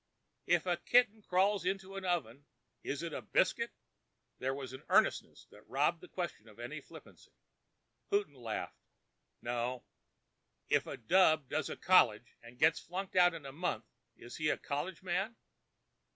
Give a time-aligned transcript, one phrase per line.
[0.47, 2.47] "If a kitten crawls into an oven,
[2.81, 3.71] is it a biscuit?"
[4.39, 7.33] There was an earnestness that robbed the question of any flippancy.
[8.09, 8.81] Houghton laughed.
[9.43, 9.85] "No!"
[10.69, 13.85] "If a dub goes into college and gets flunked out in a month,
[14.17, 15.35] is he a college man?"